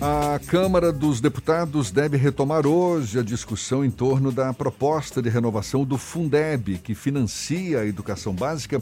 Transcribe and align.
A 0.00 0.38
Câmara 0.46 0.92
dos 0.92 1.20
Deputados 1.20 1.90
deve 1.90 2.16
retomar 2.16 2.68
hoje 2.68 3.18
a 3.18 3.22
discussão 3.22 3.84
em 3.84 3.90
torno 3.90 4.30
da 4.30 4.54
proposta 4.54 5.20
de 5.20 5.28
renovação 5.28 5.84
do 5.84 5.98
Fundeb, 5.98 6.78
que 6.78 6.94
financia 6.94 7.80
a 7.80 7.84
educação 7.84 8.32
básica 8.32 8.80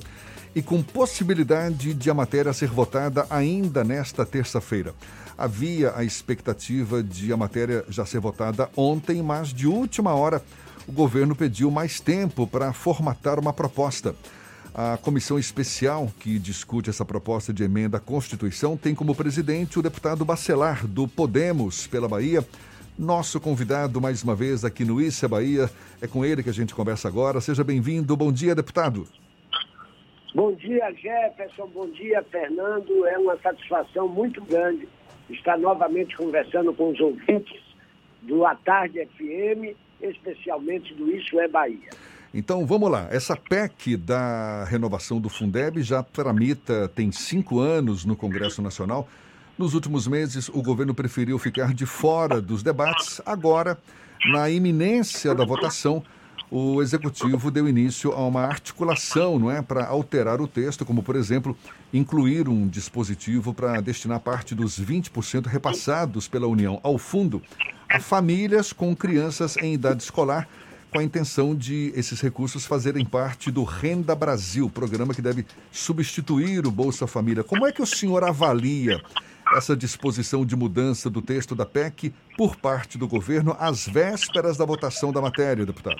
e 0.54 0.60
com 0.60 0.82
possibilidade 0.82 1.94
de 1.94 2.10
a 2.10 2.14
matéria 2.14 2.52
ser 2.52 2.68
votada 2.68 3.26
ainda 3.30 3.82
nesta 3.82 4.26
terça-feira. 4.26 4.94
Havia 5.38 5.94
a 5.96 6.04
expectativa 6.04 7.02
de 7.02 7.32
a 7.32 7.36
matéria 7.36 7.82
já 7.88 8.04
ser 8.04 8.20
votada 8.20 8.68
ontem, 8.76 9.22
mas 9.22 9.54
de 9.54 9.66
última 9.66 10.12
hora 10.12 10.42
o 10.86 10.92
governo 10.92 11.34
pediu 11.34 11.70
mais 11.70 11.98
tempo 11.98 12.46
para 12.46 12.74
formatar 12.74 13.38
uma 13.38 13.54
proposta. 13.54 14.14
A 14.78 14.98
comissão 14.98 15.38
especial 15.38 16.12
que 16.20 16.38
discute 16.38 16.90
essa 16.90 17.02
proposta 17.02 17.50
de 17.50 17.64
emenda 17.64 17.96
à 17.96 18.00
Constituição 18.00 18.76
tem 18.76 18.94
como 18.94 19.14
presidente 19.14 19.78
o 19.78 19.82
deputado 19.82 20.22
Bacelar, 20.22 20.86
do 20.86 21.08
Podemos, 21.08 21.86
pela 21.86 22.06
Bahia. 22.06 22.44
Nosso 22.98 23.40
convidado, 23.40 24.02
mais 24.02 24.22
uma 24.22 24.34
vez, 24.34 24.66
aqui 24.66 24.84
no 24.84 25.00
Issa 25.00 25.26
Bahia. 25.26 25.70
É 25.98 26.06
com 26.06 26.26
ele 26.26 26.42
que 26.42 26.50
a 26.50 26.52
gente 26.52 26.74
conversa 26.74 27.08
agora. 27.08 27.40
Seja 27.40 27.64
bem-vindo. 27.64 28.14
Bom 28.14 28.30
dia, 28.30 28.54
deputado. 28.54 29.08
Bom 30.34 30.52
dia, 30.52 30.92
Jefferson. 30.92 31.68
Bom 31.68 31.88
dia, 31.88 32.22
Fernando. 32.30 33.06
É 33.06 33.16
uma 33.16 33.38
satisfação 33.38 34.06
muito 34.06 34.44
grande 34.44 34.86
estar 35.30 35.56
novamente 35.56 36.14
conversando 36.14 36.74
com 36.74 36.90
os 36.90 37.00
ouvintes 37.00 37.62
do 38.20 38.44
A 38.44 38.54
Tarde 38.54 39.06
FM, 39.06 39.74
especialmente 40.02 40.92
do 40.92 41.10
Isso 41.10 41.40
é 41.40 41.48
Bahia. 41.48 41.88
Então 42.34 42.66
vamos 42.66 42.90
lá. 42.90 43.08
Essa 43.10 43.36
PEC 43.36 43.96
da 43.96 44.64
renovação 44.64 45.20
do 45.20 45.28
Fundeb 45.28 45.82
já 45.82 46.02
tramita, 46.02 46.90
tem 46.94 47.10
cinco 47.12 47.60
anos 47.60 48.04
no 48.04 48.16
Congresso 48.16 48.60
Nacional. 48.60 49.08
Nos 49.58 49.72
últimos 49.72 50.06
meses, 50.06 50.48
o 50.48 50.62
governo 50.62 50.94
preferiu 50.94 51.38
ficar 51.38 51.72
de 51.72 51.86
fora 51.86 52.40
dos 52.42 52.62
debates. 52.62 53.22
Agora, 53.24 53.78
na 54.30 54.50
iminência 54.50 55.34
da 55.34 55.46
votação, 55.46 56.02
o 56.50 56.82
executivo 56.82 57.50
deu 57.50 57.68
início 57.68 58.12
a 58.12 58.26
uma 58.26 58.42
articulação, 58.42 59.38
não 59.38 59.50
é, 59.50 59.62
para 59.62 59.86
alterar 59.86 60.40
o 60.40 60.46
texto, 60.46 60.84
como 60.84 61.02
por 61.02 61.16
exemplo, 61.16 61.56
incluir 61.92 62.48
um 62.48 62.68
dispositivo 62.68 63.54
para 63.54 63.80
destinar 63.80 64.20
parte 64.20 64.54
dos 64.54 64.78
20% 64.78 65.46
repassados 65.46 66.28
pela 66.28 66.46
União 66.46 66.78
ao 66.82 66.98
fundo 66.98 67.42
a 67.88 68.00
famílias 68.00 68.72
com 68.72 68.94
crianças 68.94 69.56
em 69.56 69.74
idade 69.74 70.02
escolar 70.02 70.48
com 70.96 71.00
a 71.00 71.04
intenção 71.04 71.54
de 71.54 71.92
esses 71.94 72.22
recursos 72.22 72.64
fazerem 72.64 73.04
parte 73.04 73.50
do 73.50 73.64
Renda 73.64 74.14
Brasil, 74.14 74.70
programa 74.70 75.12
que 75.12 75.20
deve 75.20 75.44
substituir 75.70 76.66
o 76.66 76.70
Bolsa 76.70 77.06
Família. 77.06 77.44
Como 77.44 77.66
é 77.66 77.70
que 77.70 77.82
o 77.82 77.86
senhor 77.86 78.24
avalia 78.24 78.98
essa 79.54 79.76
disposição 79.76 80.46
de 80.46 80.56
mudança 80.56 81.10
do 81.10 81.20
texto 81.20 81.54
da 81.54 81.66
PEC 81.66 82.14
por 82.34 82.56
parte 82.56 82.96
do 82.96 83.06
governo 83.06 83.54
às 83.60 83.86
vésperas 83.86 84.56
da 84.56 84.64
votação 84.64 85.12
da 85.12 85.20
matéria, 85.20 85.66
deputado? 85.66 85.98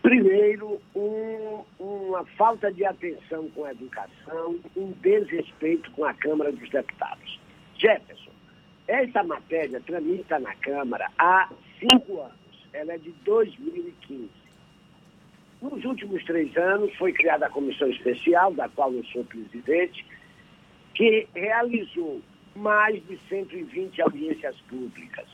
Primeiro, 0.00 0.80
um, 0.94 1.64
uma 1.80 2.24
falta 2.38 2.72
de 2.72 2.84
atenção 2.84 3.48
com 3.56 3.64
a 3.64 3.72
educação, 3.72 4.54
um 4.76 4.92
desrespeito 5.02 5.90
com 5.90 6.04
a 6.04 6.14
Câmara 6.14 6.52
dos 6.52 6.70
Deputados. 6.70 7.40
Jefferson, 7.76 8.30
essa 8.86 9.24
matéria 9.24 9.80
tramita 9.80 10.38
na 10.38 10.54
Câmara 10.54 11.10
há 11.18 11.48
cinco 11.80 12.20
anos 12.20 12.40
ela 12.72 12.94
é 12.94 12.98
de 12.98 13.10
2015. 13.24 14.28
Nos 15.62 15.84
últimos 15.84 16.24
três 16.24 16.56
anos 16.56 16.94
foi 16.96 17.12
criada 17.12 17.46
a 17.46 17.50
comissão 17.50 17.88
especial, 17.88 18.52
da 18.54 18.68
qual 18.68 18.92
eu 18.92 19.04
sou 19.06 19.24
presidente, 19.24 20.04
que 20.94 21.28
realizou 21.34 22.22
mais 22.56 23.04
de 23.06 23.18
120 23.28 24.02
audiências 24.02 24.56
públicas, 24.62 25.26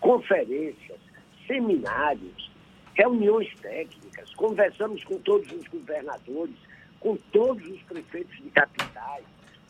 conferências, 0.00 0.98
seminários, 1.46 2.50
reuniões 2.94 3.52
técnicas, 3.60 4.32
conversamos 4.34 5.02
com 5.04 5.18
todos 5.18 5.50
os 5.52 5.66
governadores, 5.68 6.56
com 7.00 7.16
todos 7.32 7.66
os 7.68 7.82
prefeitos 7.82 8.36
de 8.36 8.50
capitais, 8.50 9.24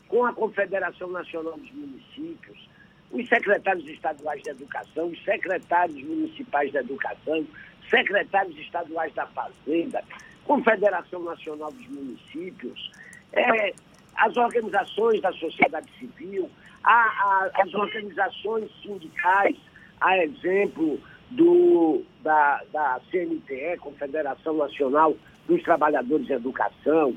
com 0.07 0.25
a 0.25 0.33
Confederação 0.33 1.09
Nacional 1.09 1.57
dos 1.57 1.71
Municípios, 1.71 2.69
os 3.11 3.27
secretários 3.29 3.87
estaduais 3.87 4.41
de 4.43 4.49
educação, 4.49 5.07
os 5.07 5.23
secretários 5.23 6.01
municipais 6.03 6.71
de 6.71 6.77
educação, 6.77 7.45
secretários 7.89 8.57
estaduais 8.57 9.13
da 9.13 9.25
Fazenda, 9.27 10.03
Confederação 10.43 11.23
Nacional 11.23 11.71
dos 11.71 11.87
Municípios, 11.87 12.91
é, 13.33 13.73
as 14.15 14.35
organizações 14.37 15.21
da 15.21 15.31
sociedade 15.33 15.89
civil, 15.99 16.49
a, 16.83 16.93
a, 16.93 17.49
as 17.61 17.73
organizações 17.73 18.69
sindicais, 18.81 19.55
a 19.99 20.17
exemplo 20.23 20.99
do, 21.31 22.03
da, 22.21 22.63
da 22.71 22.99
CNTE, 23.11 23.77
Confederação 23.79 24.57
Nacional 24.57 25.15
dos 25.47 25.61
Trabalhadores 25.63 26.27
de 26.27 26.33
Educação, 26.33 27.15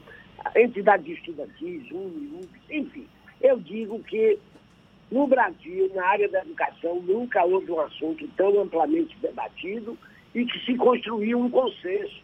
entidades 0.56 1.18
estudantis, 1.18 1.90
UNI, 1.90 2.48
enfim. 2.70 3.06
Eu 3.40 3.58
digo 3.58 4.02
que 4.02 4.38
no 5.10 5.26
Brasil, 5.26 5.90
na 5.94 6.06
área 6.06 6.28
da 6.28 6.40
educação, 6.40 7.00
nunca 7.00 7.44
houve 7.44 7.70
um 7.70 7.80
assunto 7.80 8.28
tão 8.36 8.60
amplamente 8.60 9.16
debatido 9.18 9.96
e 10.34 10.44
que 10.44 10.58
se 10.64 10.76
construiu 10.76 11.40
um 11.40 11.50
consenso. 11.50 12.22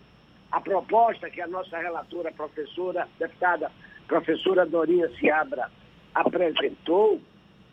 A 0.52 0.60
proposta 0.60 1.30
que 1.30 1.40
a 1.40 1.46
nossa 1.46 1.78
relatora, 1.78 2.30
professora, 2.32 3.08
deputada 3.18 3.72
professora 4.06 4.66
Dorinha 4.66 5.08
Seabra, 5.18 5.70
apresentou, 6.14 7.20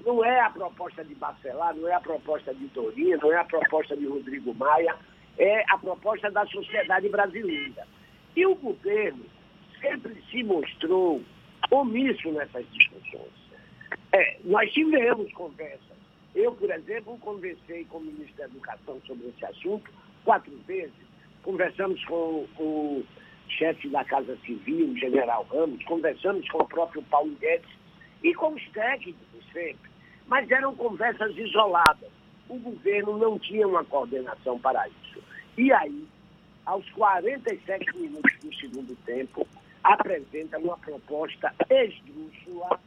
não 0.05 0.23
é 0.23 0.39
a 0.39 0.49
proposta 0.49 1.03
de 1.03 1.13
Bacelar, 1.13 1.75
não 1.75 1.87
é 1.87 1.93
a 1.93 1.99
proposta 1.99 2.53
de 2.53 2.65
Dorinha, 2.67 3.17
não 3.17 3.31
é 3.31 3.37
a 3.37 3.43
proposta 3.43 3.95
de 3.95 4.07
Rodrigo 4.07 4.53
Maia, 4.55 4.95
é 5.37 5.63
a 5.69 5.77
proposta 5.77 6.31
da 6.31 6.45
sociedade 6.47 7.09
brasileira. 7.09 7.85
E 8.35 8.45
o 8.45 8.55
governo 8.55 9.25
sempre 9.79 10.15
se 10.31 10.41
mostrou 10.41 11.21
omisso 11.69 12.31
nessas 12.31 12.65
discussões. 12.71 13.40
É, 14.11 14.37
nós 14.43 14.71
tivemos 14.71 15.31
conversas. 15.33 15.79
Eu, 16.33 16.53
por 16.53 16.69
exemplo, 16.69 17.17
conversei 17.19 17.85
com 17.85 17.97
o 17.97 18.01
ministro 18.01 18.37
da 18.37 18.45
Educação 18.45 19.01
sobre 19.05 19.27
esse 19.27 19.45
assunto 19.45 19.91
quatro 20.23 20.55
vezes. 20.67 20.93
Conversamos 21.43 22.03
com 22.05 22.47
o 22.57 23.03
chefe 23.49 23.89
da 23.89 24.03
Casa 24.05 24.37
Civil, 24.45 24.91
o 24.91 24.97
general 24.97 25.43
Ramos, 25.51 25.83
conversamos 25.85 26.47
com 26.49 26.59
o 26.59 26.67
próprio 26.67 27.01
Paulo 27.03 27.35
Guedes 27.39 27.69
e 28.23 28.33
com 28.33 28.53
os 28.53 28.69
técnicos 28.69 29.45
sempre. 29.51 29.89
Mas 30.27 30.49
eram 30.49 30.75
conversas 30.75 31.35
isoladas. 31.37 32.09
O 32.47 32.57
governo 32.57 33.17
não 33.17 33.37
tinha 33.39 33.67
uma 33.67 33.83
coordenação 33.83 34.59
para 34.59 34.87
isso. 34.87 35.21
E 35.57 35.71
aí, 35.73 36.05
aos 36.65 36.89
47 36.91 37.97
minutos 37.97 38.37
do 38.39 38.53
segundo 38.55 38.95
tempo, 39.05 39.47
apresenta 39.83 40.57
uma 40.57 40.77
proposta 40.77 41.53
esdrúxula 41.69 42.79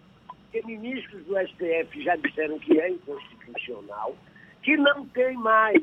porque 0.54 0.62
ministros 0.68 1.24
do 1.24 1.34
STF 1.36 2.04
já 2.04 2.14
disseram 2.14 2.60
que 2.60 2.78
é 2.78 2.88
inconstitucional, 2.88 4.14
que 4.62 4.76
não 4.76 5.04
tem 5.08 5.34
mais 5.34 5.82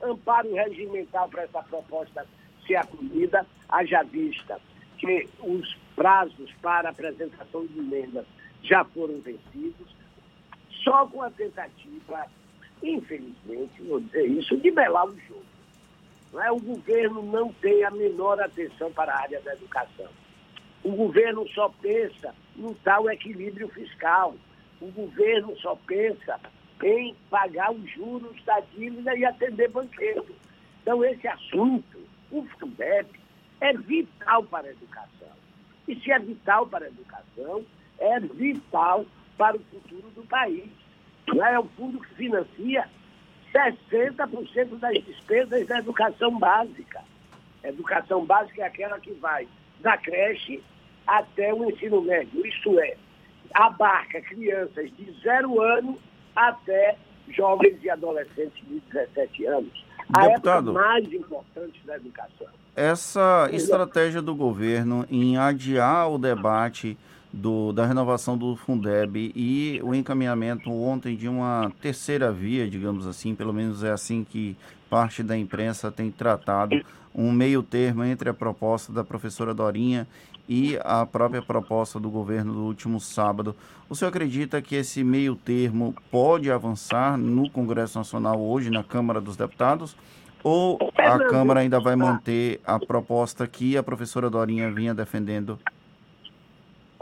amparo 0.00 0.54
regimental 0.54 1.28
para 1.28 1.42
essa 1.42 1.60
proposta 1.64 2.24
ser 2.64 2.76
acolhida, 2.76 3.44
haja 3.68 4.04
vista 4.04 4.60
que 4.98 5.28
os 5.40 5.76
prazos 5.96 6.52
para 6.62 6.90
apresentação 6.90 7.66
de 7.66 7.80
emendas 7.80 8.24
já 8.62 8.84
foram 8.84 9.20
vencidos, 9.20 9.92
só 10.84 11.04
com 11.08 11.20
a 11.20 11.30
tentativa, 11.30 12.24
infelizmente, 12.80 13.82
vou 13.82 13.98
dizer 14.00 14.26
isso, 14.26 14.56
de 14.56 14.70
belar 14.70 15.06
o 15.06 15.18
jogo. 15.18 15.42
Não 16.32 16.44
é? 16.44 16.52
O 16.52 16.60
governo 16.60 17.22
não 17.22 17.52
tem 17.54 17.82
a 17.82 17.90
menor 17.90 18.40
atenção 18.40 18.92
para 18.92 19.12
a 19.12 19.20
área 19.20 19.40
da 19.40 19.52
educação. 19.54 20.08
O 20.84 20.90
governo 20.90 21.48
só 21.50 21.68
pensa 21.80 22.34
no 22.56 22.74
tal 22.76 23.08
equilíbrio 23.10 23.68
fiscal. 23.68 24.34
O 24.80 24.88
governo 24.88 25.56
só 25.58 25.76
pensa 25.86 26.40
em 26.82 27.14
pagar 27.30 27.72
os 27.72 27.88
juros 27.90 28.42
da 28.44 28.58
dívida 28.74 29.16
e 29.16 29.24
atender 29.24 29.68
banqueiro. 29.70 30.26
Então, 30.82 31.04
esse 31.04 31.28
assunto, 31.28 31.98
o 32.30 32.44
Fundeb, 32.58 33.08
é 33.60 33.72
vital 33.72 34.42
para 34.42 34.66
a 34.66 34.70
educação. 34.72 35.28
E 35.86 35.94
se 36.00 36.10
é 36.10 36.18
vital 36.18 36.66
para 36.66 36.86
a 36.86 36.88
educação, 36.88 37.64
é 37.98 38.18
vital 38.18 39.06
para 39.38 39.56
o 39.56 39.60
futuro 39.60 40.10
do 40.10 40.24
país. 40.24 40.68
Não 41.28 41.46
é 41.46 41.58
o 41.58 41.64
fundo 41.76 42.00
que 42.00 42.14
financia 42.16 42.88
60% 43.52 44.78
das 44.78 44.94
despesas 45.04 45.66
da 45.68 45.78
educação 45.78 46.36
básica. 46.36 47.02
Educação 47.62 48.24
básica 48.24 48.62
é 48.62 48.66
aquela 48.66 48.98
que 48.98 49.12
vai 49.12 49.46
da 49.80 49.96
creche 49.96 50.62
até 51.06 51.52
o 51.52 51.68
ensino 51.68 52.00
médio, 52.02 52.46
isto 52.46 52.78
é, 52.80 52.96
abarca 53.54 54.20
crianças 54.22 54.90
de 54.96 55.14
zero 55.22 55.60
ano 55.60 55.98
até 56.34 56.96
jovens 57.28 57.78
e 57.82 57.90
adolescentes 57.90 58.64
de 58.66 58.80
17 58.92 59.46
anos. 59.46 59.84
A 60.12 60.28
Deputado, 60.28 60.70
época 60.70 60.88
mais 60.88 61.12
importante 61.12 61.80
da 61.86 61.96
educação. 61.96 62.48
Essa 62.74 63.48
estratégia 63.52 64.22
do 64.22 64.34
governo 64.34 65.06
em 65.10 65.36
adiar 65.36 66.10
o 66.10 66.18
debate 66.18 66.98
do, 67.32 67.72
da 67.72 67.86
renovação 67.86 68.36
do 68.36 68.54
Fundeb 68.54 69.32
e 69.34 69.80
o 69.82 69.94
encaminhamento 69.94 70.70
ontem 70.70 71.16
de 71.16 71.28
uma 71.28 71.72
terceira 71.80 72.30
via, 72.30 72.68
digamos 72.68 73.06
assim, 73.06 73.34
pelo 73.34 73.52
menos 73.52 73.82
é 73.82 73.90
assim 73.90 74.24
que 74.28 74.56
parte 74.90 75.22
da 75.22 75.36
imprensa 75.36 75.90
tem 75.90 76.10
tratado, 76.10 76.84
um 77.14 77.32
meio 77.32 77.62
termo 77.62 78.04
entre 78.04 78.28
a 78.28 78.34
proposta 78.34 78.92
da 78.92 79.02
professora 79.02 79.54
Dorinha 79.54 80.06
e 80.48 80.78
a 80.82 81.06
própria 81.06 81.40
proposta 81.40 81.98
do 81.98 82.10
governo 82.10 82.52
do 82.52 82.60
último 82.64 83.00
sábado. 83.00 83.56
O 83.88 83.94
senhor 83.94 84.10
acredita 84.10 84.60
que 84.60 84.74
esse 84.74 85.02
meio 85.02 85.34
termo 85.34 85.94
pode 86.10 86.50
avançar 86.50 87.16
no 87.16 87.48
Congresso 87.48 87.98
Nacional 87.98 88.40
hoje, 88.40 88.70
na 88.70 88.82
Câmara 88.82 89.20
dos 89.20 89.36
Deputados? 89.36 89.96
Ou 90.44 90.78
a 90.96 91.18
Câmara 91.18 91.60
ainda 91.60 91.78
vai 91.78 91.94
manter 91.94 92.60
a 92.66 92.78
proposta 92.78 93.46
que 93.46 93.76
a 93.76 93.82
professora 93.82 94.28
Dorinha 94.28 94.70
vinha 94.70 94.92
defendendo 94.92 95.58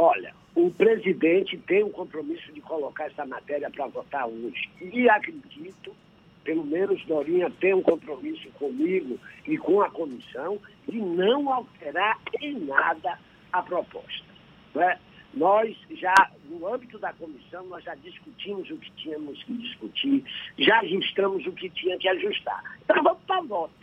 Olha, 0.03 0.35
o 0.55 0.71
presidente 0.71 1.59
tem 1.59 1.83
o 1.83 1.91
compromisso 1.91 2.51
de 2.55 2.63
colocar 2.63 3.05
essa 3.05 3.27
matéria 3.27 3.69
para 3.69 3.87
votar 3.89 4.27
hoje. 4.27 4.71
E 4.81 5.07
acredito, 5.11 5.95
pelo 6.43 6.65
menos 6.65 7.05
Dorinha 7.05 7.51
tem 7.61 7.75
um 7.75 7.83
compromisso 7.83 8.49
comigo 8.53 9.19
e 9.47 9.59
com 9.59 9.83
a 9.83 9.91
comissão, 9.91 10.59
de 10.89 10.99
não 10.99 11.53
alterar 11.53 12.19
em 12.41 12.61
nada 12.61 13.19
a 13.53 13.63
proposta. 13.63 14.25
Né? 14.75 14.99
Nós 15.35 15.77
já, 15.91 16.31
no 16.49 16.67
âmbito 16.67 16.99
da 16.99 17.13
comissão, 17.13 17.67
nós 17.67 17.85
já 17.85 17.95
discutimos 17.97 18.71
o 18.71 18.79
que 18.79 18.91
tínhamos 18.93 19.43
que 19.43 19.53
discutir, 19.53 20.25
já 20.59 20.81
ajustamos 20.81 21.47
o 21.47 21.53
que 21.53 21.69
tinha 21.69 21.99
que 21.99 22.09
ajustar. 22.09 22.79
Então 22.83 23.03
vamos 23.03 23.23
para 23.27 23.43
voto. 23.43 23.75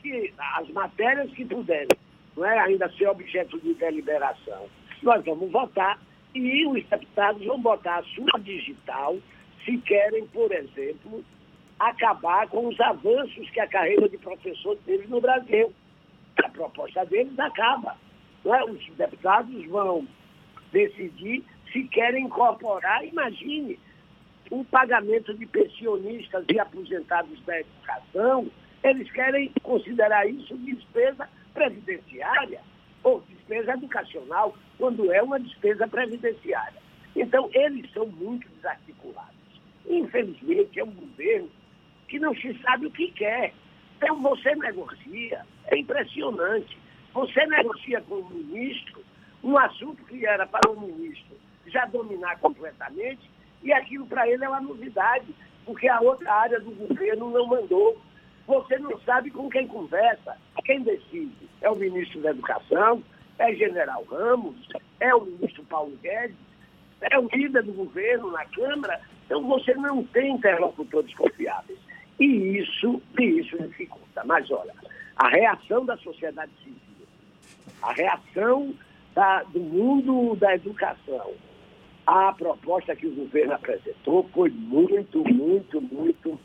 Se 0.00 0.32
as 0.38 0.68
matérias 0.68 1.32
que 1.32 1.44
puderem 1.44 1.88
não 2.36 2.44
é, 2.44 2.60
ainda 2.60 2.88
ser 2.92 3.08
objeto 3.08 3.58
de 3.58 3.74
deliberação 3.74 4.70
nós 5.02 5.24
vamos 5.24 5.50
votar 5.50 5.98
e 6.34 6.66
os 6.66 6.84
deputados 6.86 7.44
vão 7.44 7.60
botar 7.60 7.98
a 7.98 8.02
sua 8.04 8.40
digital 8.40 9.18
se 9.64 9.78
querem, 9.78 10.26
por 10.28 10.50
exemplo, 10.52 11.24
acabar 11.78 12.48
com 12.48 12.68
os 12.68 12.80
avanços 12.80 13.48
que 13.50 13.60
a 13.60 13.66
carreira 13.66 14.08
de 14.08 14.18
professor 14.18 14.76
teve 14.84 15.06
no 15.08 15.20
Brasil. 15.20 15.72
A 16.42 16.48
proposta 16.48 17.04
deles 17.04 17.38
acaba. 17.38 17.96
É? 18.44 18.64
Os 18.64 18.84
deputados 18.96 19.64
vão 19.66 20.06
decidir 20.72 21.44
se 21.72 21.84
querem 21.84 22.24
incorporar, 22.26 23.04
imagine, 23.04 23.78
o 24.50 24.64
pagamento 24.64 25.32
de 25.34 25.46
pensionistas 25.46 26.44
e 26.52 26.58
aposentados 26.58 27.40
da 27.44 27.60
educação, 27.60 28.50
eles 28.82 29.10
querem 29.12 29.50
considerar 29.62 30.28
isso 30.28 30.56
despesa 30.58 31.28
previdenciária 31.54 32.60
ou 33.02 33.22
despesa 33.52 33.72
educacional, 33.72 34.56
quando 34.78 35.12
é 35.12 35.22
uma 35.22 35.38
despesa 35.38 35.86
previdenciária. 35.86 36.80
Então, 37.14 37.50
eles 37.52 37.90
são 37.92 38.06
muito 38.06 38.48
desarticulados. 38.56 39.34
Infelizmente, 39.86 40.80
é 40.80 40.84
um 40.84 40.90
governo 40.90 41.50
que 42.08 42.18
não 42.18 42.34
se 42.34 42.58
sabe 42.62 42.86
o 42.86 42.90
que 42.90 43.10
quer. 43.10 43.52
Então, 43.98 44.20
você 44.22 44.54
negocia, 44.54 45.44
é 45.66 45.78
impressionante. 45.78 46.76
Você 47.12 47.46
negocia 47.46 48.00
com 48.00 48.14
o 48.14 48.30
ministro 48.30 49.04
um 49.44 49.58
assunto 49.58 50.02
que 50.04 50.24
era 50.24 50.46
para 50.46 50.70
o 50.70 50.80
ministro 50.80 51.36
já 51.66 51.84
dominar 51.86 52.38
completamente, 52.38 53.30
e 53.62 53.72
aquilo 53.72 54.06
para 54.06 54.28
ele 54.28 54.44
é 54.44 54.48
uma 54.48 54.60
novidade, 54.60 55.26
porque 55.64 55.88
a 55.88 56.00
outra 56.00 56.32
área 56.32 56.60
do 56.60 56.70
governo 56.70 57.30
não 57.30 57.46
mandou. 57.46 58.00
Você 58.46 58.78
não 58.78 58.98
sabe 59.00 59.30
com 59.30 59.48
quem 59.48 59.68
conversa. 59.68 60.36
Quem 60.64 60.82
decide 60.82 61.48
é 61.60 61.70
o 61.70 61.76
ministro 61.76 62.20
da 62.20 62.30
Educação, 62.30 63.02
é 63.42 63.54
General 63.54 64.04
Ramos, 64.04 64.68
é 65.00 65.14
o 65.14 65.24
ministro 65.24 65.64
Paulo 65.64 65.96
Guedes, 66.02 66.36
é 67.00 67.18
o 67.18 67.28
líder 67.32 67.64
do 67.64 67.72
governo 67.72 68.30
na 68.30 68.44
Câmara. 68.44 69.00
Então 69.26 69.42
você 69.42 69.74
não 69.74 70.04
tem 70.04 70.34
interlocutores 70.34 71.12
confiáveis. 71.14 71.78
E 72.20 72.58
isso, 72.58 73.02
e 73.18 73.40
isso 73.40 73.58
dificulta. 73.58 74.22
Mas 74.24 74.48
olha, 74.50 74.72
a 75.16 75.28
reação 75.28 75.84
da 75.84 75.96
sociedade 75.96 76.52
civil, 76.62 77.06
a 77.82 77.92
reação 77.92 78.72
da, 79.14 79.42
do 79.42 79.58
mundo 79.58 80.36
da 80.36 80.54
educação, 80.54 81.32
a 82.06 82.32
proposta 82.32 82.94
que 82.94 83.06
o 83.06 83.14
governo 83.14 83.54
apresentou 83.54 84.28
foi 84.32 84.50
muito, 84.50 85.24
muito, 85.32 85.80
muito 85.80 86.38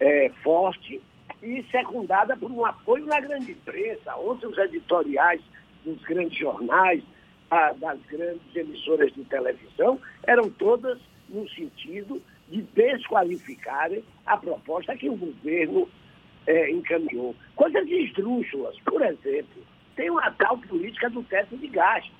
é, 0.00 0.30
forte 0.42 1.00
e 1.42 1.62
secundada 1.70 2.36
por 2.36 2.50
um 2.50 2.64
apoio 2.64 3.06
na 3.06 3.20
grande 3.20 3.52
imprensa. 3.52 4.16
Ontem 4.16 4.46
os 4.46 4.58
editoriais 4.58 5.40
dos 5.86 6.02
grandes 6.02 6.36
jornais, 6.36 7.02
a, 7.50 7.72
das 7.72 8.00
grandes 8.06 8.54
emissoras 8.54 9.12
de 9.14 9.24
televisão, 9.24 10.00
eram 10.24 10.50
todas 10.50 10.98
no 11.28 11.48
sentido 11.48 12.20
de 12.48 12.62
desqualificarem 12.62 14.04
a 14.26 14.36
proposta 14.36 14.96
que 14.96 15.08
o 15.08 15.16
governo 15.16 15.88
é, 16.46 16.70
encaminhou. 16.70 17.34
Coisas 17.54 17.86
esdrúxulas, 17.88 18.78
por 18.80 19.00
exemplo, 19.02 19.62
tem 19.94 20.10
uma 20.10 20.30
tal 20.32 20.58
política 20.58 21.08
do 21.08 21.22
teto 21.22 21.56
de 21.56 21.68
gastos, 21.68 22.12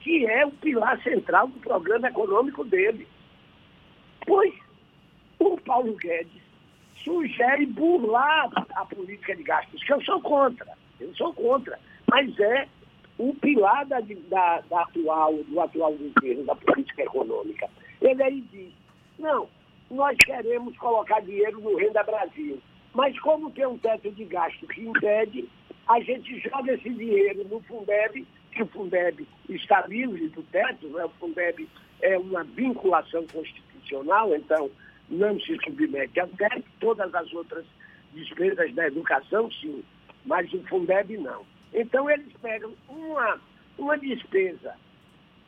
que 0.00 0.26
é 0.26 0.44
o 0.44 0.50
pilar 0.50 1.00
central 1.02 1.48
do 1.48 1.58
programa 1.60 2.08
econômico 2.08 2.64
dele. 2.64 3.06
Pois 4.26 4.54
o 5.38 5.56
Paulo 5.60 5.94
Guedes 5.94 6.42
sugere 7.02 7.66
burlar 7.66 8.50
a 8.74 8.84
política 8.84 9.34
de 9.36 9.42
gastos, 9.42 9.82
que 9.82 9.92
eu 9.92 10.02
sou 10.02 10.20
contra, 10.20 10.72
eu 11.00 11.14
sou 11.14 11.32
contra, 11.34 11.78
mas 12.10 12.38
é 12.38 12.68
o 13.18 13.34
pilar 13.34 13.86
da, 13.86 14.00
da, 14.00 14.60
da 14.68 14.82
atual, 14.82 15.34
do 15.44 15.60
atual 15.60 15.92
governo, 15.92 16.44
da 16.44 16.54
política 16.54 17.02
econômica. 17.02 17.68
Ele 18.00 18.22
aí 18.22 18.40
diz, 18.52 18.72
não, 19.18 19.48
nós 19.90 20.16
queremos 20.18 20.76
colocar 20.76 21.20
dinheiro 21.20 21.60
no 21.60 21.76
Renda 21.76 22.02
Brasil, 22.02 22.60
mas 22.94 23.18
como 23.20 23.50
tem 23.50 23.66
um 23.66 23.78
teto 23.78 24.10
de 24.10 24.24
gasto 24.24 24.66
que 24.66 24.82
impede, 24.82 25.48
a 25.88 26.00
gente 26.00 26.38
joga 26.40 26.72
esse 26.72 26.90
dinheiro 26.90 27.46
no 27.48 27.60
Fundeb, 27.60 28.26
que 28.52 28.62
o 28.62 28.66
Fundeb 28.66 29.26
está 29.48 29.86
livre 29.86 30.28
do 30.28 30.42
teto, 30.44 30.88
né? 30.88 31.04
o 31.04 31.10
Fundeb 31.10 31.68
é 32.02 32.18
uma 32.18 32.42
vinculação 32.44 33.24
constitucional, 33.32 34.34
então 34.34 34.70
não 35.08 35.38
se 35.40 35.56
submete 35.64 36.18
ao 36.18 36.28
teto, 36.28 36.64
todas 36.80 37.14
as 37.14 37.32
outras 37.32 37.64
despesas 38.12 38.74
da 38.74 38.88
educação, 38.88 39.50
sim, 39.52 39.84
mas 40.24 40.52
o 40.52 40.60
Fundeb 40.64 41.16
não. 41.18 41.44
Então, 41.72 42.08
eles 42.10 42.32
pegam 42.40 42.72
uma, 42.88 43.40
uma 43.78 43.98
despesa 43.98 44.74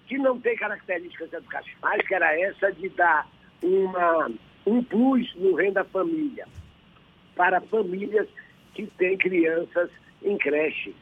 que 0.06 0.16
não 0.18 0.40
tem 0.40 0.56
características 0.56 1.32
educacionais, 1.32 2.06
que 2.06 2.14
era 2.14 2.40
essa 2.40 2.72
de 2.72 2.88
dar 2.90 3.26
uma, 3.62 4.30
um 4.66 4.82
plus 4.82 5.34
no 5.36 5.54
renda 5.54 5.84
família 5.84 6.46
para 7.36 7.60
famílias 7.60 8.28
que 8.74 8.86
têm 8.98 9.16
crianças 9.18 9.90
em 10.22 10.36
creche. 10.38 10.94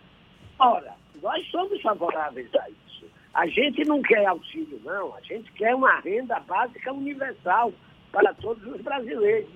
Ora, 0.59 0.95
nós 1.23 1.47
somos 1.51 1.81
favoráveis 1.81 2.49
a 2.55 2.69
isso. 2.71 3.07
A 3.33 3.47
gente 3.47 3.85
não 3.85 4.03
quer 4.03 4.27
auxílio, 4.27 4.81
não. 4.85 5.15
A 5.15 5.21
gente 5.21 5.51
quer 5.53 5.75
uma 5.75 6.01
renda 6.01 6.41
básica 6.41 6.93
universal 6.93 7.73
para 8.11 8.33
todos 8.35 8.67
os 8.67 8.81
brasileiros. 8.81 9.51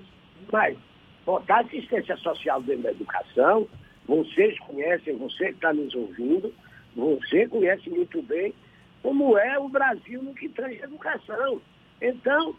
Mas 0.52 0.76
botar 1.24 1.60
assistência 1.60 2.16
social 2.18 2.62
dentro 2.62 2.84
da 2.84 2.90
educação 2.90 3.68
vocês 4.10 4.58
conhecem, 4.58 5.16
você 5.16 5.46
que 5.46 5.52
está 5.52 5.72
nos 5.72 5.94
ouvindo, 5.94 6.52
você 6.96 7.46
conhece 7.46 7.88
muito 7.88 8.20
bem 8.22 8.52
como 9.04 9.38
é 9.38 9.56
o 9.56 9.68
Brasil 9.68 10.20
no 10.20 10.34
que 10.34 10.48
tange 10.48 10.82
educação. 10.82 11.62
Então, 12.02 12.56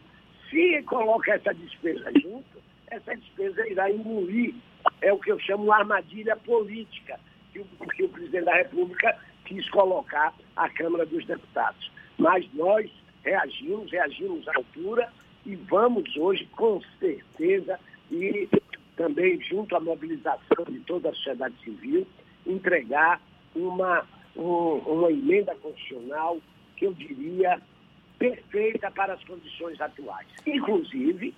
se 0.49 0.81
coloca 0.83 1.33
essa 1.33 1.53
despesa 1.53 2.09
junto, 2.21 2.57
essa 2.87 3.13
despesa 3.17 3.67
irá 3.67 3.91
engolir. 3.91 4.55
É 5.01 5.11
o 5.11 5.19
que 5.19 5.29
eu 5.29 5.39
chamo 5.39 5.65
de 5.65 5.71
armadilha 5.71 6.37
política, 6.37 7.19
que 7.51 7.59
o, 7.59 7.65
que 7.65 8.03
o 8.05 8.09
presidente 8.09 8.45
da 8.45 8.55
República 8.55 9.19
quis 9.43 9.69
colocar 9.71 10.33
à 10.55 10.69
Câmara 10.69 11.05
dos 11.05 11.25
Deputados. 11.25 11.91
Mas 12.17 12.47
nós 12.53 12.89
reagimos, 13.25 13.91
reagimos 13.91 14.47
à 14.47 14.55
altura 14.55 15.11
e 15.45 15.57
vamos 15.57 16.15
hoje, 16.15 16.47
com 16.53 16.81
certeza, 16.97 17.77
e 18.09 18.47
também 18.95 19.41
junto 19.41 19.75
à 19.75 19.79
mobilização 19.79 20.65
de 20.69 20.79
toda 20.81 21.09
a 21.09 21.13
sociedade 21.13 21.55
civil, 21.63 22.05
entregar 22.45 23.21
uma, 23.55 24.05
um, 24.35 24.77
uma 24.85 25.11
emenda 25.11 25.55
constitucional 25.55 26.39
que 26.75 26.85
eu 26.85 26.93
diria 26.93 27.61
perfeita 28.17 28.91
para 28.91 29.13
as 29.13 29.23
condições 29.23 29.79
atuais, 29.81 30.27
inclusive 30.45 31.33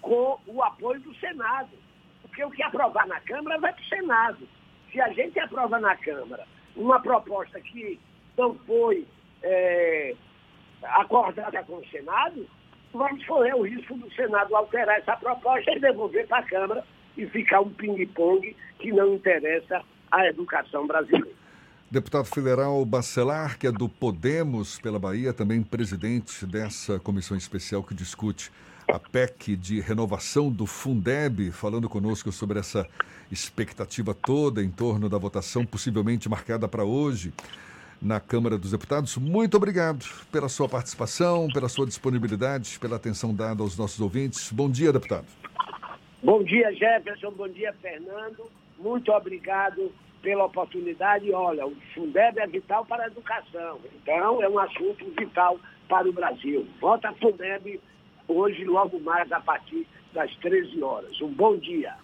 com 0.00 0.38
o 0.46 0.62
apoio 0.62 1.00
do 1.00 1.14
Senado, 1.16 1.70
porque 2.22 2.44
o 2.44 2.50
que 2.50 2.62
aprovar 2.62 3.06
na 3.06 3.20
Câmara 3.20 3.58
vai 3.58 3.72
para 3.72 3.82
o 3.82 3.86
Senado. 3.86 4.48
Se 4.92 5.00
a 5.00 5.08
gente 5.12 5.38
aprova 5.40 5.78
na 5.80 5.96
Câmara 5.96 6.46
uma 6.76 7.00
proposta 7.00 7.60
que 7.60 7.98
não 8.36 8.54
foi 8.66 9.06
é, 9.42 10.14
acordada 10.82 11.62
com 11.64 11.76
o 11.76 11.86
Senado, 11.88 12.46
vamos 12.92 13.24
correr 13.26 13.54
o 13.54 13.62
risco 13.62 13.94
do 13.96 14.12
Senado 14.14 14.54
alterar 14.54 14.98
essa 14.98 15.16
proposta 15.16 15.72
e 15.72 15.80
devolver 15.80 16.26
para 16.26 16.38
a 16.38 16.46
Câmara 16.46 16.84
e 17.16 17.26
ficar 17.26 17.60
um 17.60 17.70
ping-pong 17.70 18.54
que 18.78 18.92
não 18.92 19.14
interessa 19.14 19.82
à 20.10 20.26
educação 20.26 20.86
brasileira. 20.86 21.28
Deputado 21.90 22.24
federal 22.24 22.84
Bacelar, 22.84 23.58
que 23.58 23.66
é 23.66 23.72
do 23.72 23.88
Podemos 23.88 24.78
pela 24.80 24.98
Bahia, 24.98 25.32
também 25.32 25.62
presidente 25.62 26.44
dessa 26.44 26.98
comissão 26.98 27.36
especial 27.36 27.82
que 27.82 27.94
discute 27.94 28.50
a 28.88 28.98
PEC 28.98 29.56
de 29.56 29.80
renovação 29.80 30.50
do 30.50 30.66
Fundeb, 30.66 31.50
falando 31.50 31.88
conosco 31.88 32.30
sobre 32.32 32.58
essa 32.58 32.86
expectativa 33.30 34.14
toda 34.14 34.62
em 34.62 34.70
torno 34.70 35.08
da 35.08 35.18
votação 35.18 35.64
possivelmente 35.64 36.28
marcada 36.28 36.68
para 36.68 36.84
hoje 36.84 37.32
na 38.00 38.20
Câmara 38.20 38.58
dos 38.58 38.72
Deputados. 38.72 39.16
Muito 39.16 39.56
obrigado 39.56 40.04
pela 40.30 40.48
sua 40.48 40.68
participação, 40.68 41.48
pela 41.52 41.68
sua 41.68 41.86
disponibilidade, 41.86 42.78
pela 42.78 42.96
atenção 42.96 43.34
dada 43.34 43.62
aos 43.62 43.76
nossos 43.76 44.00
ouvintes. 44.00 44.50
Bom 44.52 44.70
dia, 44.70 44.92
deputado. 44.92 45.26
Bom 46.22 46.42
dia, 46.42 46.72
Jefferson. 46.72 47.30
Bom 47.32 47.48
dia, 47.48 47.72
Fernando. 47.74 48.50
Muito 48.78 49.12
obrigado 49.12 49.92
pela 50.22 50.46
oportunidade. 50.46 51.30
Olha, 51.30 51.66
o 51.66 51.76
Fundeb 51.94 52.38
é 52.40 52.46
vital 52.46 52.86
para 52.86 53.04
a 53.04 53.06
educação. 53.06 53.78
Então, 54.02 54.42
é 54.42 54.48
um 54.48 54.58
assunto 54.58 55.04
vital 55.18 55.58
para 55.88 56.08
o 56.08 56.12
Brasil. 56.12 56.66
Vota 56.80 57.12
Fundeb 57.14 57.80
hoje, 58.26 58.64
logo 58.64 58.98
mais, 59.00 59.30
a 59.30 59.40
partir 59.40 59.86
das 60.12 60.34
13 60.36 60.82
horas. 60.82 61.20
Um 61.20 61.28
bom 61.28 61.56
dia. 61.58 61.94